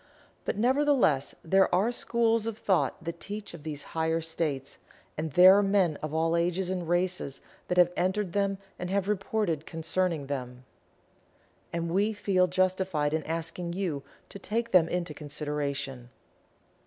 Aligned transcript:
But, 0.45 0.57
nevertheless, 0.57 1.35
there 1.43 1.69
are 1.75 1.91
schools 1.91 2.47
of 2.47 2.57
thought 2.57 3.03
that 3.03 3.19
teach 3.19 3.53
of 3.53 3.61
these 3.61 3.83
higher 3.93 4.19
states, 4.19 4.79
and 5.15 5.31
there 5.33 5.55
are 5.59 5.61
men 5.61 5.97
of 6.01 6.11
all 6.11 6.35
ages 6.35 6.71
and 6.71 6.89
races 6.89 7.39
that 7.67 7.77
have 7.77 7.91
entered 7.95 8.33
them 8.33 8.57
and 8.79 8.89
have 8.89 9.07
reported 9.07 9.67
concerning 9.67 10.25
them. 10.25 10.65
And 11.71 11.91
we 11.91 12.13
feel 12.13 12.47
justified 12.47 13.13
in 13.13 13.21
asking 13.25 13.73
you 13.73 14.01
to 14.29 14.39
take 14.39 14.71
them 14.71 14.89
into 14.89 15.13
consideration. 15.13 16.09